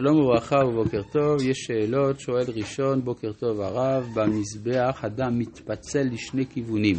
שלום 0.00 0.20
וברכה 0.20 0.56
ובוקר 0.56 1.02
טוב, 1.02 1.42
יש 1.42 1.58
שאלות, 1.58 2.20
שואל 2.20 2.44
ראשון, 2.54 3.04
בוקר 3.04 3.32
טוב 3.32 3.60
הרב, 3.60 4.08
במזבח 4.14 5.04
אדם 5.04 5.38
מתפצל 5.38 6.02
לשני 6.12 6.46
כיוונים, 6.46 6.96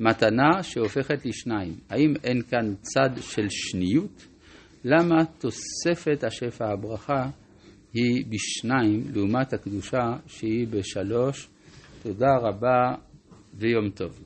מתנה 0.00 0.62
שהופכת 0.62 1.26
לשניים, 1.26 1.74
האם 1.90 2.14
אין 2.24 2.42
כאן 2.42 2.74
צד 2.80 3.10
של 3.20 3.46
שניות? 3.48 4.26
למה 4.84 5.24
תוספת 5.24 6.24
השפע 6.24 6.72
הברכה 6.72 7.30
היא 7.94 8.24
בשניים 8.28 9.02
לעומת 9.14 9.52
הקדושה 9.52 10.16
שהיא 10.26 10.66
בשלוש? 10.70 11.48
תודה 12.02 12.36
רבה 12.42 12.94
ויום 13.54 13.90
טוב. 13.90 14.20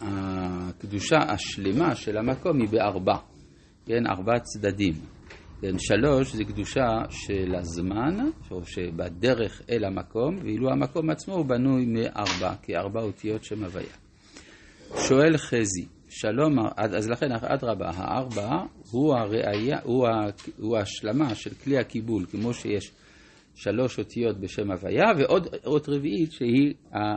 הקדושה 0.00 1.16
השלמה 1.16 1.94
של 1.94 2.16
המקום 2.16 2.60
היא 2.60 2.68
בארבע, 2.68 3.16
כן, 3.86 4.06
ארבע 4.06 4.38
צדדים. 4.38 5.17
כן, 5.60 5.78
שלוש 5.78 6.34
זה 6.34 6.44
קדושה 6.44 6.88
של 7.10 7.54
הזמן, 7.54 8.16
שבדרך 8.64 9.62
אל 9.70 9.84
המקום, 9.84 10.36
ואילו 10.42 10.70
המקום 10.70 11.10
עצמו 11.10 11.34
הוא 11.34 11.46
בנוי 11.46 11.86
מארבע, 11.86 12.54
כארבע 12.62 13.02
אותיות 13.02 13.44
שם 13.44 13.64
הוויה. 13.64 13.94
שואל 15.08 15.36
חזי, 15.36 15.86
שלום, 16.08 16.58
אז 16.76 17.08
לכן 17.08 17.32
אדרבה, 17.32 17.90
הארבע 17.94 18.48
הוא, 18.90 19.14
הראיה, 19.14 19.78
הוא, 19.82 20.08
הוא 20.58 20.76
ההשלמה 20.76 21.34
של 21.34 21.54
כלי 21.54 21.78
הקיבול, 21.78 22.26
כמו 22.30 22.54
שיש 22.54 22.90
שלוש 23.54 23.98
אותיות 23.98 24.40
בשם 24.40 24.70
הוויה, 24.70 25.06
ועוד 25.18 25.48
אות 25.66 25.88
רביעית 25.88 26.32
שהיא 26.32 26.74
הה 26.92 27.16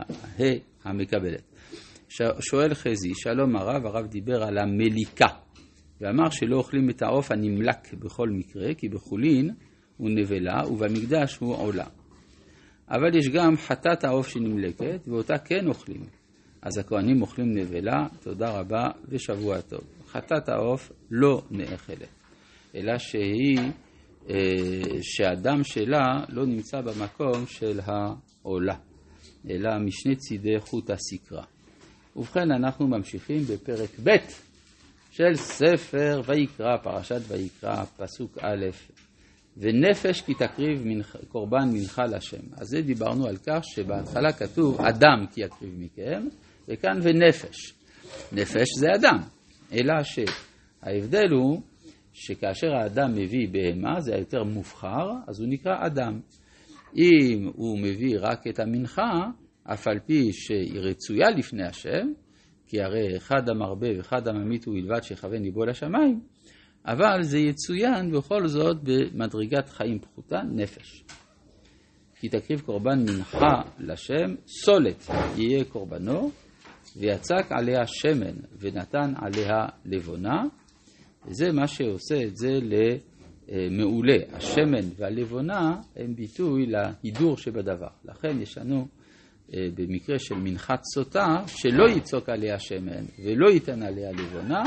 המקבלת. 0.84 1.42
שואל 2.40 2.74
חזי, 2.74 3.14
שלום 3.14 3.56
הרב, 3.56 3.86
הרב 3.86 4.06
דיבר 4.06 4.42
על 4.42 4.58
המליקה. 4.58 5.28
ואמר 6.02 6.30
שלא 6.30 6.56
אוכלים 6.56 6.90
את 6.90 7.02
העוף 7.02 7.30
הנמלק 7.30 7.94
בכל 7.94 8.28
מקרה, 8.30 8.74
כי 8.74 8.88
בחולין 8.88 9.50
הוא 9.96 10.10
נבלה 10.10 10.62
ובמקדש 10.70 11.36
הוא 11.36 11.56
עולה. 11.56 11.86
אבל 12.88 13.16
יש 13.16 13.28
גם 13.28 13.56
חטאת 13.56 14.04
העוף 14.04 14.28
שנמלקת, 14.28 15.08
ואותה 15.08 15.38
כן 15.38 15.68
אוכלים. 15.68 16.00
אז 16.62 16.78
הכהנים 16.78 17.22
אוכלים 17.22 17.54
נבלה, 17.54 18.06
תודה 18.20 18.50
רבה 18.50 18.88
ושבוע 19.08 19.60
טוב. 19.60 19.80
חטאת 20.06 20.48
העוף 20.48 20.92
לא 21.10 21.42
נאכלת, 21.50 22.08
אלא 22.74 22.98
שהיא, 22.98 23.58
אה, 24.30 24.34
שהדם 25.02 25.64
שלה 25.64 26.24
לא 26.28 26.46
נמצא 26.46 26.80
במקום 26.80 27.46
של 27.46 27.80
העולה, 27.84 28.76
אלא 29.50 29.78
משני 29.78 30.16
צידי 30.16 30.60
חוט 30.60 30.90
הסקרה. 30.90 31.44
ובכן, 32.16 32.50
אנחנו 32.50 32.88
ממשיכים 32.88 33.42
בפרק 33.42 33.90
ב' 34.04 34.16
של 35.12 35.34
ספר 35.34 36.20
ויקרא, 36.26 36.76
פרשת 36.76 37.20
ויקרא, 37.28 37.84
פסוק 37.84 38.38
א', 38.40 38.66
ונפש 39.56 40.20
כי 40.20 40.34
תקריב 40.34 40.82
מנח, 40.84 41.16
קורבן 41.28 41.68
מנחה 41.72 42.02
לשם. 42.02 42.42
אז 42.56 42.68
זה 42.68 42.82
דיברנו 42.82 43.26
על 43.26 43.36
כך 43.36 43.60
שבהתחלה 43.62 44.32
כתוב 44.32 44.80
אדם 44.80 45.26
כי 45.34 45.40
יקריב 45.40 45.74
מכם, 45.78 46.28
וכאן 46.68 46.98
ונפש. 47.02 47.72
נפש 48.32 48.68
זה 48.78 48.86
אדם, 48.94 49.18
אלא 49.72 49.94
שההבדל 50.02 51.30
הוא 51.30 51.62
שכאשר 52.12 52.74
האדם 52.74 53.12
מביא 53.12 53.48
בהמה, 53.52 54.00
זה 54.00 54.14
היותר 54.14 54.44
מובחר, 54.44 55.10
אז 55.28 55.40
הוא 55.40 55.48
נקרא 55.48 55.86
אדם. 55.86 56.20
אם 56.96 57.50
הוא 57.54 57.78
מביא 57.78 58.16
רק 58.20 58.46
את 58.46 58.60
המנחה, 58.60 59.26
אף 59.64 59.88
על 59.88 59.98
פי 60.06 60.32
שהיא 60.32 60.80
רצויה 60.80 61.30
לפני 61.30 61.66
השם, 61.66 62.12
כי 62.66 62.82
הרי 62.82 63.16
אחד 63.16 63.48
המרבה 63.48 63.86
ואחד 63.96 64.28
הממית 64.28 64.64
הוא 64.64 64.74
בלבד 64.74 65.02
שיכוון 65.02 65.42
ליבו 65.42 65.64
לשמיים, 65.64 66.20
אבל 66.86 67.22
זה 67.22 67.38
יצוין 67.38 68.10
בכל 68.10 68.46
זאת 68.46 68.76
במדרגת 68.82 69.68
חיים 69.68 69.98
פחותה, 69.98 70.42
נפש. 70.42 71.04
כי 72.20 72.28
תקריב 72.28 72.60
קורבן 72.60 72.98
מנחה 72.98 73.62
לשם, 73.78 74.34
סולת 74.46 75.10
יהיה 75.36 75.64
קורבנו, 75.64 76.30
ויצק 76.96 77.46
עליה 77.50 77.86
שמן 77.86 78.34
ונתן 78.58 79.12
עליה 79.16 79.66
לבונה, 79.84 80.42
וזה 81.26 81.52
מה 81.52 81.66
שעושה 81.66 82.22
את 82.24 82.36
זה 82.36 82.58
למעולה. 83.48 84.16
השמן 84.32 84.88
והלבונה 84.96 85.80
הם 85.96 86.14
ביטוי 86.14 86.66
להידור 86.66 87.36
שבדבר. 87.36 87.88
לכן 88.04 88.40
יש 88.40 88.58
לנו 88.58 88.86
במקרה 89.52 90.18
של 90.18 90.34
מנחת 90.34 90.80
סוטה, 90.94 91.26
שלא 91.46 91.84
יצוק 91.96 92.28
עליה 92.28 92.58
שמן 92.58 93.04
ולא 93.24 93.50
ייתן 93.50 93.82
עליה 93.82 94.10
לבונה, 94.12 94.62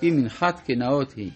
כי 0.00 0.10
מנחת 0.10 0.60
קנאות 0.60 1.12
היא. 1.12 1.30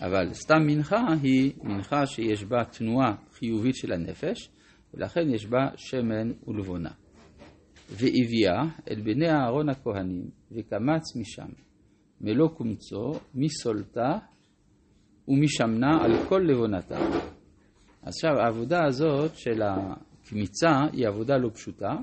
אבל 0.00 0.32
סתם 0.32 0.62
מנחה 0.66 1.00
היא 1.22 1.52
מנחה 1.62 2.06
שיש 2.06 2.44
בה 2.44 2.64
תנועה 2.64 3.14
חיובית 3.32 3.74
של 3.74 3.92
הנפש, 3.92 4.50
ולכן 4.94 5.34
יש 5.34 5.46
בה 5.46 5.68
שמן 5.76 6.32
ולבונה. 6.46 6.90
והביאה 7.90 8.62
אל 8.90 9.00
בני 9.00 9.30
אהרון 9.30 9.68
הכהנים, 9.68 10.30
וקמץ 10.52 11.16
משם, 11.16 11.52
מלוא 12.20 12.48
קומצו, 12.48 13.12
מסולתה 13.34 14.18
ומשמנה 15.28 16.04
על 16.04 16.28
כל 16.28 16.40
לבונתה. 16.48 16.98
עכשיו, 18.02 18.30
העבודה 18.38 18.84
הזאת 18.84 19.36
של 19.36 19.62
ה... 19.62 19.94
קמיצה 20.30 20.70
היא 20.92 21.08
עבודה 21.08 21.36
לא 21.36 21.50
פשוטה, 21.54 21.96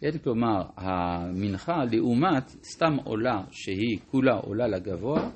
כן, 0.00 0.18
כלומר 0.18 0.62
המנחה 0.76 1.84
לעומת 1.92 2.50
סתם 2.64 2.96
עולה 3.04 3.42
שהיא 3.50 3.98
כולה 4.10 4.34
עולה 4.34 4.66
לגבוה, 4.68 5.30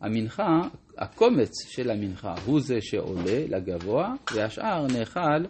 המנחה, 0.00 0.60
הקומץ 0.98 1.50
של 1.68 1.90
המנחה 1.90 2.34
הוא 2.46 2.60
זה 2.60 2.80
שעולה 2.80 3.46
לגבוה 3.48 4.14
והשאר 4.34 4.86
נאכל 4.86 5.44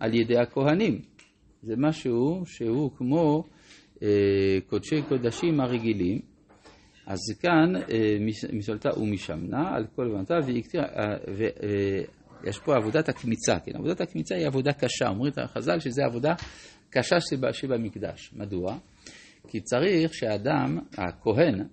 על 0.00 0.14
ידי 0.14 0.38
הכהנים. 0.38 1.00
זה 1.62 1.74
משהו 1.76 2.42
שהוא 2.46 2.90
כמו 2.96 3.44
אה, 4.02 4.58
קודשי 4.66 5.02
קודשים 5.08 5.60
הרגילים. 5.60 6.20
אז 7.06 7.18
כאן 7.40 7.76
אה, 7.76 8.16
מסולתה 8.52 8.98
ומשמנה 9.00 9.76
על 9.76 9.86
כל 9.96 10.02
לבנתה 10.02 10.34
והקטירה, 10.46 10.84
אה, 10.84 11.02
אה, 11.62 12.02
יש 12.44 12.58
פה 12.58 12.76
עבודת 12.76 13.08
הקמיצה, 13.08 13.58
כן? 13.64 13.76
עבודת 13.76 14.00
הקמיצה 14.00 14.34
היא 14.34 14.46
עבודה 14.46 14.72
קשה, 14.72 15.08
אומרים 15.08 15.32
החז"ל 15.44 15.80
שזו 15.80 16.02
עבודה 16.02 16.34
קשה 16.90 17.16
שבמקדש. 17.52 18.30
מדוע? 18.32 18.78
כי 19.48 19.60
צריך 19.60 20.14
שהאדם, 20.14 20.78
הכהן, 20.92 21.64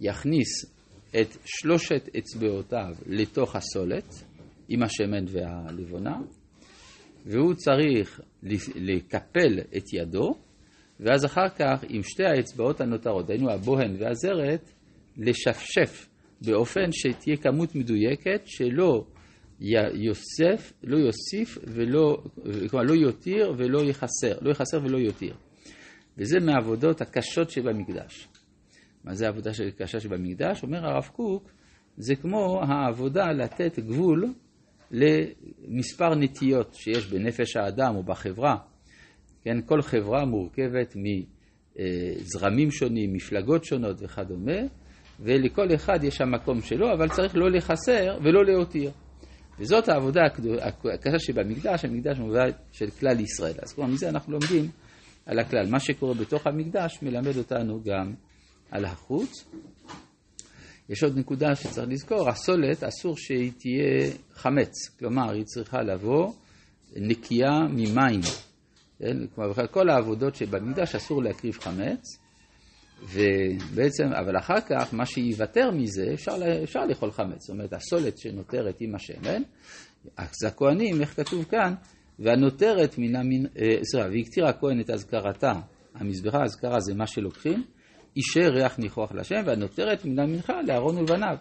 יכניס 0.00 0.74
את 1.20 1.36
שלושת 1.44 2.08
אצבעותיו 2.18 2.94
לתוך 3.06 3.56
הסולת, 3.56 4.24
עם 4.68 4.82
השמן 4.82 5.24
והלבונה, 5.28 6.16
והוא 7.26 7.54
צריך 7.54 8.20
לקפל 8.74 9.60
את 9.76 9.92
ידו, 9.92 10.34
ואז 11.00 11.24
אחר 11.24 11.48
כך 11.48 11.84
עם 11.88 12.02
שתי 12.02 12.24
האצבעות 12.24 12.80
הנותרות, 12.80 13.30
היינו 13.30 13.50
הבוהן 13.50 13.96
והזרת, 13.98 14.70
לשפשף 15.16 16.08
באופן 16.40 16.92
שתהיה 16.92 17.36
כמות 17.36 17.74
מדויקת 17.74 18.42
שלא 18.44 19.04
יוסף, 19.60 20.72
לא 20.82 20.96
יוסיף 20.96 21.58
ולא, 21.66 22.22
כלומר 22.70 22.84
לא 22.86 22.94
יותיר 22.94 23.54
ולא 23.58 23.84
יחסר, 23.84 24.38
לא 24.40 24.50
יחסר 24.50 24.80
ולא 24.84 24.98
יותיר. 24.98 25.34
וזה 26.18 26.40
מהעבודות 26.40 27.00
הקשות 27.00 27.50
שבמקדש. 27.50 28.28
מה 29.04 29.14
זה 29.14 29.26
העבודה 29.26 29.50
הקשה 29.68 30.00
שבמקדש? 30.00 30.62
אומר 30.62 30.86
הרב 30.86 31.08
קוק, 31.12 31.50
זה 31.96 32.16
כמו 32.16 32.60
העבודה 32.62 33.32
לתת 33.32 33.78
גבול 33.78 34.34
למספר 34.90 36.14
נטיות 36.14 36.74
שיש 36.74 37.06
בנפש 37.06 37.56
האדם 37.56 37.96
או 37.96 38.02
בחברה. 38.02 38.56
כן, 39.44 39.60
כל 39.66 39.82
חברה 39.82 40.24
מורכבת 40.24 40.94
מזרמים 41.76 42.70
שונים, 42.70 43.12
מפלגות 43.12 43.64
שונות 43.64 43.96
וכדומה, 44.02 44.60
ולכל 45.20 45.74
אחד 45.74 46.04
יש 46.04 46.20
המקום 46.20 46.60
שלו, 46.60 46.92
אבל 46.92 47.08
צריך 47.08 47.36
לא 47.36 47.50
לחסר 47.50 48.18
ולא 48.24 48.44
להותיר. 48.44 48.90
וזאת 49.58 49.88
העבודה 49.88 50.20
הקשה 50.94 51.18
שבמקדש, 51.18 51.84
המקדש 51.84 52.18
מובא 52.18 52.44
של 52.72 52.90
כלל 52.90 53.20
ישראל. 53.20 53.54
אז 53.62 53.72
כבר 53.72 53.86
מזה 53.86 54.08
אנחנו 54.08 54.32
לומדים 54.32 54.70
על 55.26 55.38
הכלל. 55.38 55.70
מה 55.70 55.80
שקורה 55.80 56.14
בתוך 56.14 56.46
המקדש 56.46 56.98
מלמד 57.02 57.36
אותנו 57.36 57.82
גם 57.84 58.14
על 58.70 58.84
החוץ. 58.84 59.44
יש 60.88 61.02
עוד 61.02 61.18
נקודה 61.18 61.54
שצריך 61.54 61.88
לזכור, 61.88 62.28
הסולת 62.28 62.84
אסור 62.84 63.16
שהיא 63.16 63.52
תהיה 63.58 64.10
חמץ, 64.32 64.72
כלומר 64.98 65.30
היא 65.30 65.44
צריכה 65.44 65.82
לבוא 65.82 66.32
נקייה 66.96 67.60
ממים. 67.70 68.20
כן? 68.98 69.16
כלומר, 69.34 69.66
כל 69.66 69.90
העבודות 69.90 70.34
שבמקדש 70.34 70.94
אסור 70.94 71.22
להקריב 71.22 71.58
חמץ, 71.58 72.18
ובעצם, 73.02 74.04
אבל 74.04 74.38
אחר 74.38 74.60
כך, 74.60 74.94
מה 74.94 75.06
שייוותר 75.06 75.70
מזה, 75.70 76.10
אפשר, 76.14 76.36
אפשר 76.62 76.86
לאכול 76.86 77.10
חמץ. 77.10 77.40
זאת 77.40 77.50
אומרת, 77.50 77.72
הסולת 77.72 78.18
שנותרת 78.18 78.80
עם 78.80 78.94
השמן, 78.94 79.42
אז 80.16 80.44
הכהנים, 80.46 81.00
איך 81.00 81.16
כתוב 81.16 81.44
כאן, 81.44 81.74
והנותרת 82.18 82.98
מן 82.98 83.16
המין, 83.16 83.46
אה, 83.58 83.76
סליחה, 83.82 84.08
והקטירה 84.12 84.48
הכהן 84.48 84.80
את 84.80 84.90
אזכרתה, 84.90 85.52
המזבחה 85.94 86.38
האזכרה 86.38 86.80
זה 86.80 86.94
מה 86.94 87.06
שלוקחים, 87.06 87.64
אישר 88.16 88.50
ריח 88.50 88.78
ניחוח 88.78 89.12
לשם, 89.12 89.42
והנותרת 89.46 90.04
מן 90.04 90.18
המנחה 90.18 90.62
לאהרון 90.66 90.98
ובניו. 90.98 91.36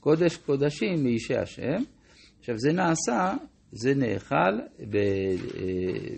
קודש 0.00 0.36
קודשים 0.36 1.04
מאישי 1.04 1.36
השם. 1.36 1.82
עכשיו 2.40 2.58
זה 2.58 2.72
נעשה, 2.72 3.34
זה 3.72 3.94
נאכל 3.94 4.34
אה, 4.34 4.86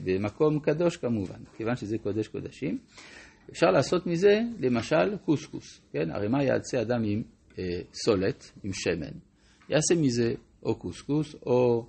במקום 0.05 0.61
קדוש 0.61 0.97
כמובן, 0.97 1.39
כיוון 1.57 1.77
שזה 1.77 1.99
קודש 1.99 2.29
קודשים. 2.29 2.79
אפשר 3.51 3.67
לעשות 3.67 4.07
מזה 4.07 4.41
למשל 4.59 5.17
קוסקוס, 5.25 5.81
כן? 5.93 6.11
הרי 6.11 6.29
מה 6.29 6.45
יעשה 6.45 6.83
אדם 6.83 7.03
עם 7.05 7.23
אה, 7.59 7.65
סולת, 7.93 8.53
עם 8.65 8.73
שמן? 8.73 9.19
יעשה 9.69 9.95
מזה 9.95 10.35
או 10.63 10.75
קוסקוס 10.79 11.35
או 11.47 11.87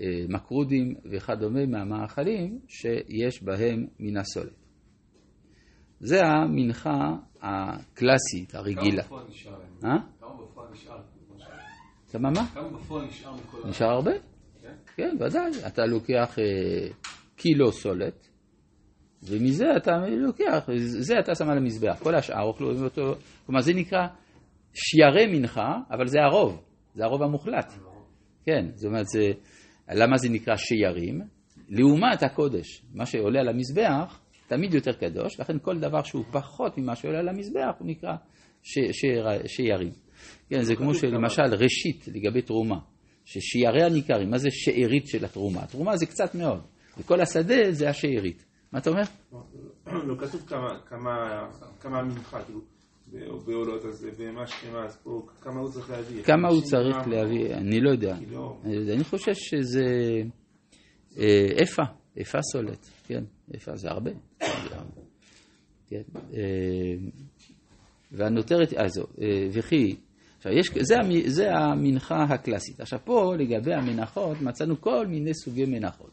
אה, 0.00 0.06
מקרודים 0.28 0.94
וכדומה 1.12 1.66
מהמאכלים 1.66 2.58
שיש 2.68 3.42
בהם 3.42 3.86
מן 4.00 4.16
הסולת. 4.16 4.66
זה 6.00 6.20
המנחה 6.24 7.16
הקלאסית, 7.42 8.54
הרגילה. 8.54 9.02
כמה 9.02 9.18
בפועל 9.18 9.26
נשאר? 9.28 9.60
אה? 9.84 9.90
כמה 10.20 10.30
בפועל 10.42 10.72
נשאר? 10.72 10.98
כמה 12.12 12.30
מה? 12.30 12.46
כמה 12.54 12.68
בפועל 12.68 13.06
נשאר 13.06 13.34
מכל. 13.34 13.68
נשאר 13.68 13.86
הרבה? 13.86 14.12
כן? 14.62 14.74
כן, 14.96 15.16
ודאי. 15.20 15.66
אתה 15.66 15.86
לוקח 15.86 16.38
אה, 16.38 16.88
קילו 17.36 17.72
סולת, 17.72 18.28
ומזה 19.22 19.64
אתה 19.76 19.92
לוקח, 20.08 20.68
זה 20.76 21.14
אתה 21.18 21.34
שם 21.34 21.48
על 21.48 21.58
המזבח. 21.58 21.98
כל 22.02 22.14
השאר 22.14 22.42
אוכלו 22.42 22.84
אותו, 22.84 23.14
כלומר 23.46 23.60
זה 23.60 23.72
נקרא 23.74 24.06
שיירי 24.74 25.26
מנחה, 25.26 25.78
אבל 25.90 26.06
זה 26.06 26.18
הרוב, 26.22 26.62
זה 26.94 27.04
הרוב 27.04 27.22
המוחלט. 27.22 27.72
כן, 28.44 28.66
זאת 28.74 28.84
אומרת, 28.84 29.06
זה, 29.06 29.20
למה 29.92 30.16
זה 30.16 30.28
נקרא 30.28 30.56
שיירים? 30.56 31.20
לעומת 31.68 32.22
הקודש, 32.22 32.82
מה 32.94 33.06
שעולה 33.06 33.40
על 33.40 33.48
המזבח, 33.48 34.20
תמיד 34.48 34.74
יותר 34.74 34.92
קדוש, 34.92 35.40
לכן 35.40 35.58
כל 35.62 35.78
דבר 35.78 36.02
שהוא 36.02 36.24
פחות 36.32 36.78
ממה 36.78 36.96
שעולה 36.96 37.18
על 37.18 37.28
המזבח, 37.28 37.74
הוא 37.78 37.88
נקרא 37.88 38.12
ש, 38.62 38.78
ש, 38.92 39.04
שיירים. 39.46 39.92
כן, 40.50 40.62
זה 40.62 40.76
כמו 40.76 40.94
שלמשל 40.94 41.42
ראשית 41.42 42.08
לגבי 42.08 42.42
תרומה, 42.42 42.78
ששייריה 43.24 43.88
ניכרים, 43.88 44.30
מה 44.30 44.38
זה 44.38 44.48
שארית 44.50 45.06
של 45.06 45.24
התרומה? 45.24 45.62
התרומה 45.62 45.96
זה 45.96 46.06
קצת 46.06 46.34
מאוד, 46.34 46.60
וכל 46.98 47.20
השדה 47.20 47.70
זה 47.70 47.88
השארית. 47.88 48.45
מה 48.72 48.78
אתה 48.78 48.90
אומר? 48.90 49.02
לא 49.86 50.14
כתוב 50.18 50.44
כמה, 51.80 52.02
מנחה, 52.02 52.38
כאילו, 52.44 52.60
בעולות 53.40 53.84
הזה, 53.84 54.10
ומה 54.16 54.46
שכמה, 54.46 54.84
אז 54.84 54.96
פה, 54.96 55.26
כמה 55.40 55.60
הוא 55.60 55.70
צריך 55.70 55.90
להביא? 55.90 56.22
כמה 56.22 56.48
הוא 56.48 56.60
50 56.60 56.70
צריך? 56.70 56.96
להביא? 57.08 57.54
אני 57.54 57.80
לא 57.80 57.90
יודע. 57.90 58.16
קילו. 58.18 58.60
אני 58.64 58.98
לא 58.98 59.04
חושב 59.04 59.34
שזה 59.34 59.84
אפה, 61.62 61.82
אפה 62.22 62.38
סולת, 62.52 62.90
כן, 63.06 63.24
אפה 63.56 63.76
זה 63.76 63.90
הרבה. 63.90 64.10
כן, 65.88 66.02
אה, 66.34 66.94
והנותרת, 68.12 68.72
אה 68.72 68.88
זהו, 68.88 69.06
אה, 69.20 69.48
וכי, 69.52 69.96
עכשיו 70.36 70.52
יש, 70.52 70.70
זה, 70.80 70.94
זה 71.26 71.54
המנחה 71.54 72.22
הקלאסית. 72.22 72.80
עכשיו 72.80 72.98
פה 73.04 73.34
לגבי 73.38 73.74
המנחות 73.74 74.40
מצאנו 74.40 74.80
כל 74.80 75.06
מיני 75.06 75.34
סוגי 75.34 75.64
מנחות. 75.66 76.10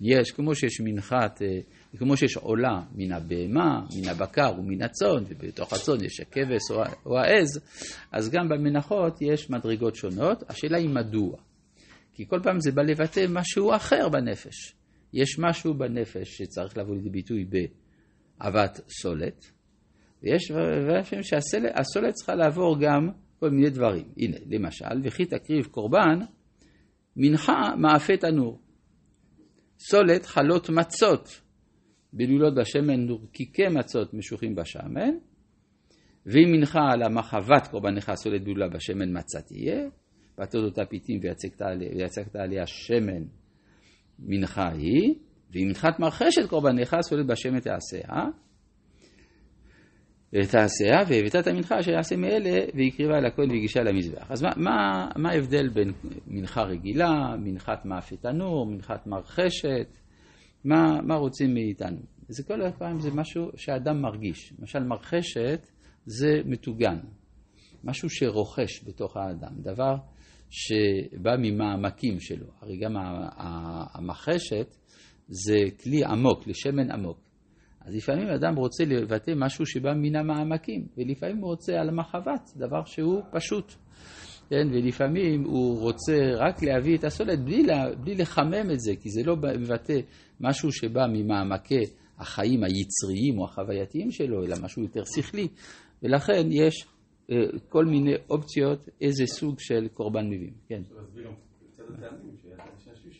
יש, 0.00 0.30
כמו 0.30 0.54
שיש 0.54 0.80
מנחת, 0.80 1.42
אה, 1.42 1.58
כמו 1.98 2.16
שיש 2.16 2.36
עולה 2.36 2.82
מן 2.94 3.12
הבהמה, 3.12 3.80
מן 3.96 4.08
הבקר 4.08 4.52
ומן 4.58 4.82
הצאן, 4.82 5.24
ובתוך 5.28 5.72
הצאן 5.72 6.04
יש 6.04 6.20
הכבש 6.20 6.62
או 7.06 7.18
העז, 7.18 7.60
אז 8.12 8.30
גם 8.30 8.48
במנחות 8.48 9.22
יש 9.22 9.50
מדרגות 9.50 9.94
שונות. 9.94 10.42
השאלה 10.48 10.78
היא 10.78 10.88
מדוע. 10.88 11.36
כי 12.14 12.26
כל 12.28 12.40
פעם 12.42 12.60
זה 12.60 12.72
בא 12.72 12.82
לבטא 12.82 13.26
משהו 13.28 13.74
אחר 13.76 14.08
בנפש. 14.08 14.74
יש 15.12 15.38
משהו 15.38 15.74
בנפש 15.74 16.28
שצריך 16.36 16.78
לבוא 16.78 16.94
לידי 16.94 17.10
ביטוי 17.10 17.44
באהבת 17.44 18.80
סולת, 18.88 19.44
ויש 20.22 20.50
לפעמים 21.00 21.22
שהסולת 21.22 22.14
צריכה 22.14 22.34
לעבור 22.34 22.76
גם 22.80 23.08
כל 23.40 23.50
מיני 23.50 23.70
דברים. 23.70 24.04
הנה, 24.16 24.36
למשל, 24.50 25.00
וכי 25.04 25.24
תקריב 25.24 25.64
קורבן, 25.66 26.18
מנחה 27.16 27.76
מאפה 27.78 28.16
תנור. 28.16 28.60
סולת 29.78 30.26
חלות 30.26 30.70
מצות, 30.70 31.40
בלולות 32.12 32.54
בשמן 32.54 33.00
נורקיקי 33.06 33.68
מצות 33.68 34.14
משוחים 34.14 34.54
בשמן, 34.54 35.14
ואם 36.26 36.52
מנחה 36.52 36.80
על 36.92 37.02
המחבת 37.02 37.68
קורבנך 37.70 38.12
סולת 38.14 38.44
בלולה 38.44 38.68
בשמן 38.68 39.18
מצה 39.18 39.40
תהיה, 39.40 39.88
ועטות 40.38 40.64
אותה 40.64 40.84
פיתים 40.84 41.20
ויצקת 41.22 41.62
עליה, 41.62 42.06
עליה 42.34 42.66
שמן 42.66 43.22
מנחה 44.18 44.68
היא, 44.68 45.14
ואם 45.50 45.68
מנחת 45.68 46.00
מרחשת 46.00 46.48
קורבנך 46.48 46.96
סולת 47.00 47.26
בשמן 47.26 47.60
תעשיה, 47.60 48.24
ותעשיה, 50.32 50.96
והבאת 51.08 51.36
את 51.36 51.46
המנחה 51.46 51.80
אשר 51.80 51.90
יעשה 51.90 52.16
מאלה, 52.16 52.60
והקריבה 52.74 53.18
אל 53.18 53.26
הכהן 53.26 53.50
והגישה 53.50 53.82
למזבח. 53.82 54.30
אז 54.30 54.42
מה, 54.56 55.30
ההבדל 55.30 55.68
בין 55.68 55.92
מנחה 56.26 56.62
רגילה, 56.62 57.36
מנחת 57.38 57.84
מאפה 57.84 58.16
תנור, 58.16 58.66
מנחת 58.66 59.06
מרחשת? 59.06 59.98
מה, 60.64 61.00
מה 61.02 61.14
רוצים 61.14 61.54
מאיתנו? 61.54 61.98
זה 62.28 62.44
כל 62.44 62.62
הפעם 62.62 63.00
זה 63.00 63.10
משהו 63.14 63.50
שהאדם 63.56 64.02
מרגיש. 64.02 64.52
למשל 64.58 64.78
מרחשת 64.78 65.68
זה 66.06 66.40
מטוגן, 66.44 66.98
משהו 67.84 68.10
שרוכש 68.10 68.84
בתוך 68.88 69.16
האדם, 69.16 69.52
דבר 69.56 69.96
שבא 70.50 71.36
ממעמקים 71.38 72.20
שלו. 72.20 72.46
הרי 72.60 72.76
גם 72.76 72.96
המחשת 73.94 74.76
זה 75.28 75.56
כלי 75.82 76.04
עמוק, 76.04 76.46
לשמן 76.46 76.90
עמוק. 76.90 77.25
אז 77.86 77.94
לפעמים 77.94 78.28
אדם 78.28 78.56
רוצה 78.56 78.84
לבטא 78.84 79.32
משהו 79.36 79.66
שבא 79.66 79.94
מן 79.94 80.16
המעמקים, 80.16 80.86
ולפעמים 80.96 81.36
הוא 81.36 81.50
רוצה 81.50 81.72
על 81.80 81.88
המחבת, 81.88 82.52
דבר 82.56 82.84
שהוא 82.84 83.22
פשוט. 83.32 83.72
כן, 84.50 84.68
ולפעמים 84.72 85.44
הוא 85.44 85.80
רוצה 85.80 86.12
רק 86.36 86.62
להביא 86.62 86.96
את 86.98 87.04
הסולת 87.04 87.44
בלי, 87.44 87.62
לה, 87.62 87.94
בלי 87.94 88.14
לחמם 88.14 88.70
את 88.72 88.80
זה, 88.80 88.92
כי 89.00 89.10
זה 89.10 89.22
לא 89.24 89.36
מבטא 89.36 90.00
משהו 90.40 90.72
שבא 90.72 91.06
ממעמקי 91.12 91.82
החיים 92.18 92.64
היצריים 92.64 93.38
או 93.38 93.44
החווייתיים 93.44 94.10
שלו, 94.10 94.44
אלא 94.44 94.56
משהו 94.62 94.82
יותר 94.82 95.02
שכלי. 95.04 95.48
ולכן 96.02 96.48
יש 96.50 96.86
אה, 97.30 97.36
כל 97.68 97.84
מיני 97.84 98.14
אופציות 98.30 98.88
איזה 99.00 99.26
סוג 99.26 99.58
של 99.58 99.88
קורבן 99.94 100.26
מביאים. 100.26 100.54
כן. 100.68 100.82
אפשר 100.82 100.94
להסביר 100.94 101.24
גם 101.24 101.32
קצת 101.72 101.84
הטעמים, 101.90 102.36
שיש 102.42 102.88
אנשים 102.88 103.12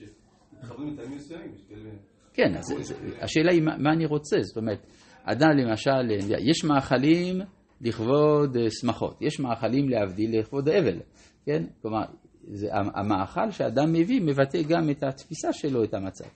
שמתחברים 0.53 0.93
לטעמים 0.93 1.17
מסוימים, 1.17 1.55
יש 1.55 1.63
כאלה... 1.69 1.91
כן, 2.37 2.57
אז 2.57 2.95
השאלה 3.21 3.53
היא 3.53 3.63
מה, 3.63 3.93
אני 3.93 4.07
רוצה, 4.07 4.37
זאת 4.43 4.57
אומרת, 4.57 4.87
אדם 5.25 5.49
למשל, 5.57 6.11
יש 6.39 6.65
מאכלים 6.65 7.41
לכבוד 7.81 8.57
אה, 8.57 8.71
שמחות, 8.71 9.19
יש 9.23 9.41
מאכלים 9.41 9.89
להבדיל 9.89 10.39
לכבוד 10.39 10.69
אבל, 10.69 11.01
כן? 11.47 11.65
כלומר, 11.83 12.05
זה, 12.49 12.69
המאכל 12.73 13.51
שאדם 13.51 13.93
מביא 13.93 14.21
מבטא 14.21 14.63
גם 14.63 14.91
את 14.91 15.03
התפיסה 15.03 15.53
שלו, 15.53 15.85
את 15.85 15.95
המצב, 15.95 16.29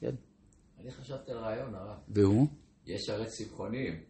כן? 0.00 0.14
אני 0.80 0.90
חשבתי 0.90 1.32
על 1.32 1.38
רעיון 1.38 1.74
הרב. 1.74 1.96
והוא? 2.08 2.46
יש 2.86 3.08
הרי 3.08 3.26
צמחונים. 3.26 4.00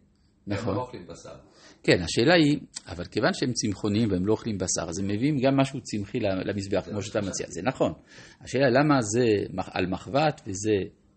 נכון. 0.47 0.69
הם 0.69 0.75
לא 0.75 0.81
אוכלים 0.81 1.07
בשר. 1.07 1.35
כן, 1.83 2.03
השאלה 2.03 2.35
היא, 2.35 2.61
אבל 2.87 3.05
כיוון 3.05 3.31
שהם 3.33 3.53
צמחוניים 3.53 4.11
והם 4.11 4.27
לא 4.27 4.33
אוכלים 4.33 4.59
בשר, 4.59 4.89
אז 4.89 4.99
הם 4.99 5.09
מביאים 5.09 5.37
גם 5.43 5.57
משהו 5.57 5.81
צמחי 5.81 6.21
למזבח, 6.21 6.85
כמו 6.91 7.03
שאתה 7.03 7.21
מציע, 7.21 7.47
זה 7.49 7.63
נכון. 7.63 7.93
השאלה 8.41 8.71
למה 8.71 9.03
זה 9.03 9.27
על 9.73 9.87
מחבת 9.87 10.41
וזה 10.47 10.73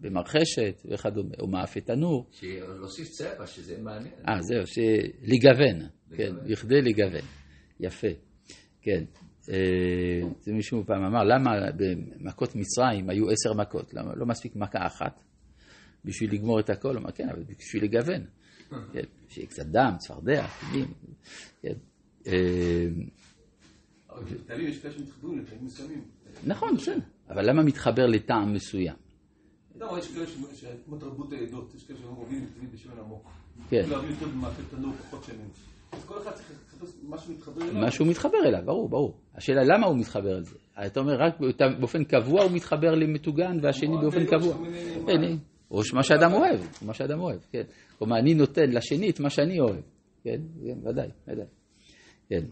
במרחשת 0.06 0.82
וכדומה, 0.92 1.36
או 1.40 1.48
מאפה 1.48 1.82
תנור, 1.82 2.30
להוסיף 2.80 3.08
צבע, 3.08 3.48
שזה 3.48 3.82
מעניין. 3.82 4.14
אה, 4.30 4.42
זהו, 4.42 4.68
שלגוון, 4.68 5.90
כן, 6.18 6.24
לגוון. 6.24 6.48
בכדי 6.48 6.82
לגוון. 6.82 7.26
יפה, 7.80 8.08
כן. 8.82 9.04
אה, 9.50 10.30
זה 10.40 10.54
מישהו 10.54 10.84
פעם 10.86 11.04
אמר, 11.04 11.24
למה 11.24 11.52
במכות 11.78 12.56
מצרים 12.56 13.10
היו 13.10 13.30
עשר 13.30 13.54
מכות? 13.54 13.94
למה 13.94 14.12
לא 14.16 14.26
מספיק 14.26 14.56
מכה 14.56 14.86
אחת 14.88 15.24
בשביל 16.06 16.34
לגמור 16.34 16.60
את 16.60 16.70
הכל? 16.70 16.90
הוא 16.90 16.98
אמר, 16.98 17.12
כן, 17.12 17.30
אבל 17.30 17.44
בשביל 17.44 17.84
לגוון. 17.84 18.26
כן, 18.94 19.04
שיהיה 19.30 19.48
קצת 19.48 19.66
דם, 19.66 19.96
צפרדע, 19.98 20.48
פילים, 20.48 20.94
כן. 21.62 21.74
אה, 22.28 22.88
אבל 24.10 24.24
בטעמים 24.24 24.68
יש 24.68 24.80
כאלה 24.80 24.94
שמתחברים 24.94 25.40
לטעמים 25.40 25.66
מסוימים. 25.66 26.02
נכון, 26.44 26.76
בסדר. 26.76 27.00
אבל 27.30 27.50
למה 27.50 27.64
מתחבר 27.64 28.06
לטעם 28.06 28.54
מסוים? 28.54 29.05
אתה 29.78 29.86
רואה, 29.86 30.00
יש 30.00 30.08
כאלה 30.14 30.28
ש- 30.28 30.62
ש- 30.62 30.66
כמו 30.86 30.98
תרבות 30.98 31.34
העדות, 31.34 31.76
יש 31.76 31.84
כאלה 31.84 32.00
שאוהבים 32.00 32.46
תמיד 32.58 32.72
בשמן 32.74 33.00
עמוק. 33.00 33.24
כן. 33.70 33.84
אוהבים 33.92 34.10
יותר 34.12 34.26
במאפה 34.28 34.62
תנור, 34.76 34.94
פחות 34.94 35.24
שמן. 35.24 35.46
אז 35.92 36.06
כל 36.06 36.18
אחד 36.22 36.32
צריך 36.32 36.52
לחפש 36.68 36.94
משהו 37.04 37.34
מתחבר 37.34 37.62
אליו. 37.62 37.74
מה 37.82 37.92
שהוא 37.92 38.08
מתחבר 38.08 38.38
אליו, 38.46 38.62
ברור, 38.66 38.90
ברור. 38.90 39.18
השאלה 39.36 39.62
למה 39.64 39.88
הוא 39.88 39.98
מתחבר 39.98 40.40
לזה. 40.40 40.56
אתה 40.86 41.00
אומר 41.00 41.14
רק 41.20 41.40
באופן 41.80 42.04
קבוע 42.04 42.44
הוא 42.44 42.52
מתחבר 42.52 42.96
למטוגן 42.96 43.58
והשני 43.62 43.88
או 43.96 44.02
באופן 44.02 44.26
קבוע. 44.26 44.56
כן, 45.08 45.24
אה, 45.24 45.34
או 45.72 45.82
מה 45.94 46.04
שאדם 46.04 46.34
אוהב, 46.34 46.60
מה 46.82 46.94
שאדם 46.94 47.20
אוהב, 47.20 47.40
כן. 47.52 47.64
כלומר, 47.98 48.18
אני 48.20 48.34
נותן 48.34 48.70
לשני 48.72 49.10
את 49.10 49.20
מה 49.20 49.30
שאני 49.30 49.60
אוהב, 49.60 49.82
כן, 50.24 50.42
כן, 50.66 50.88
ודאי, 50.88 51.10
ודאי. 51.28 51.46
כן. 52.30 52.44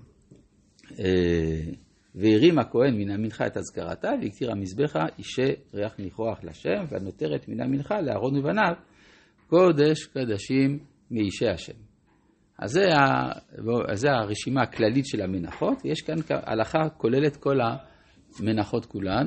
והרים 2.16 2.60
הכהן 2.60 2.96
מן 2.98 3.10
המנחה 3.12 3.48
את 3.48 3.58
אזכרתה, 3.58 4.10
והקטיר 4.22 4.52
המזבחה 4.52 5.00
אישי 5.18 5.52
ריח 5.74 6.00
ניחוח 6.00 6.44
לשם, 6.44 6.86
והנותרת 6.90 7.48
מן 7.48 7.62
המנחה 7.62 8.02
לאהרון 8.02 8.38
ובניו, 8.38 8.74
קודש 9.48 10.06
קדשים 10.06 10.80
מאישי 11.12 11.48
השם. 11.48 11.74
אז 12.60 12.80
זה, 13.94 14.12
הרשימה 14.12 14.62
הכללית 14.62 15.06
של 15.06 15.22
המנחות, 15.22 15.86
יש 15.86 16.02
כאן 16.02 16.16
הלכה 16.30 16.90
כוללת 16.98 17.36
כל 17.36 17.58
המנחות 18.40 18.86
כולן, 18.86 19.22